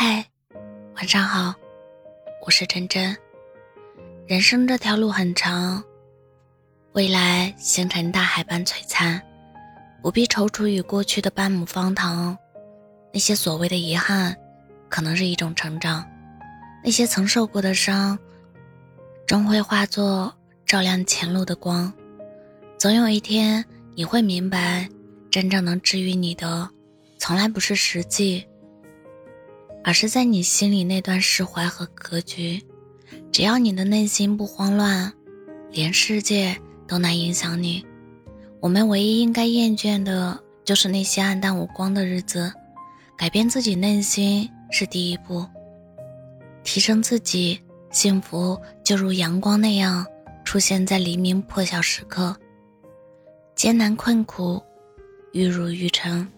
[0.00, 0.24] 嗨，
[0.94, 1.52] 晚上好，
[2.46, 3.16] 我是真真。
[4.28, 5.82] 人生这条路很长，
[6.92, 9.20] 未来星辰大海般璀璨，
[10.00, 12.38] 不必踌躇于过去的半亩方塘。
[13.12, 14.36] 那些所谓的遗憾，
[14.88, 16.04] 可能是一种成长；
[16.84, 18.16] 那些曾受过的伤，
[19.26, 20.32] 终会化作
[20.64, 21.92] 照亮前路的光。
[22.78, 23.64] 总有一天，
[23.96, 24.88] 你会明白，
[25.28, 26.70] 真正能治愈你的，
[27.18, 28.46] 从来不是实际。
[29.84, 32.62] 而是在你心里那段释怀和格局，
[33.32, 35.12] 只要你的内心不慌乱，
[35.70, 37.84] 连世界都难影响你。
[38.60, 42.52] 我们唯一应该厌倦的，就是那些暗淡无光的日子。
[43.16, 45.44] 改变自己内心是第一步，
[46.62, 47.60] 提升自己，
[47.90, 50.06] 幸福就如阳光那样
[50.44, 52.36] 出现在黎明破晓时刻。
[53.56, 54.62] 艰难困苦，
[55.32, 56.28] 玉如玉成。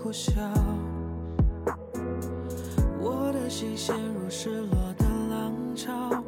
[0.00, 0.30] 呼啸，
[3.00, 6.22] 我的心陷入失落的浪潮，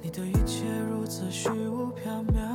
[0.00, 2.49] 你的一切如此虚无缥缈。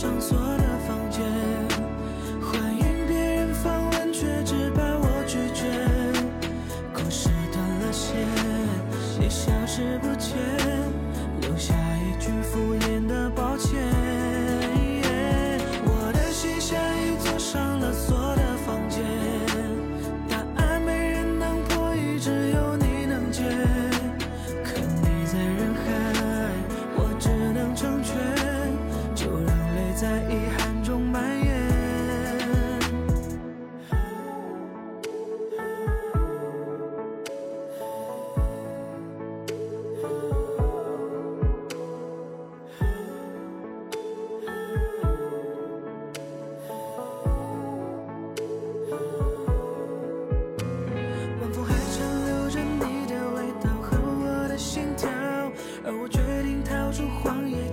[0.00, 0.59] 上锁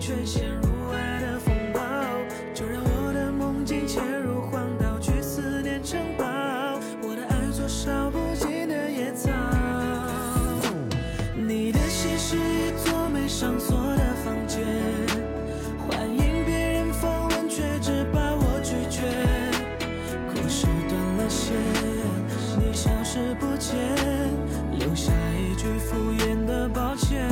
[0.08, 1.82] 却陷入爱的风暴，
[2.54, 6.24] 就让我的梦境潜入荒岛，去思念城堡。
[7.04, 9.30] 我的爱做烧不尽的野草。
[11.36, 14.64] 你的心是一座没上锁的房间，
[15.78, 19.02] 欢迎别人访问，却只把我拒绝。
[20.34, 21.54] 故事断了线，
[22.58, 23.76] 你消失不见，
[24.80, 27.28] 留下一句敷衍的抱歉。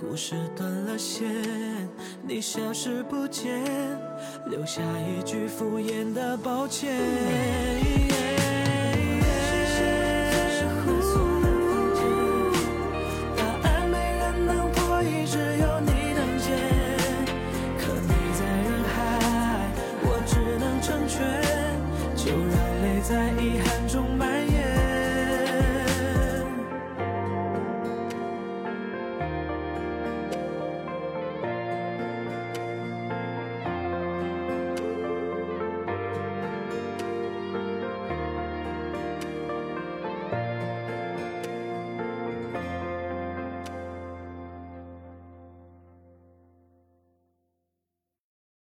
[0.00, 1.28] 故事断了线，
[2.26, 3.62] 你消失不见，
[4.46, 6.96] 留下一句敷衍的抱歉。
[13.36, 16.56] 答案没人能破译，只有你能解。
[17.76, 18.96] 可你在人海，
[20.02, 21.20] 我只能成全，
[22.16, 24.19] 就让泪在遗憾中。